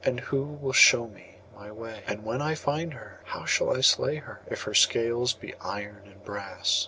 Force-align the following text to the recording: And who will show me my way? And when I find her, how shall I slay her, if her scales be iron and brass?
And 0.03 0.19
who 0.19 0.41
will 0.45 0.73
show 0.73 1.05
me 1.09 1.35
my 1.55 1.71
way? 1.71 2.01
And 2.07 2.25
when 2.25 2.41
I 2.41 2.55
find 2.55 2.95
her, 2.95 3.19
how 3.25 3.45
shall 3.45 3.77
I 3.77 3.81
slay 3.81 4.15
her, 4.15 4.41
if 4.49 4.63
her 4.63 4.73
scales 4.73 5.33
be 5.33 5.53
iron 5.61 6.07
and 6.07 6.23
brass? 6.25 6.79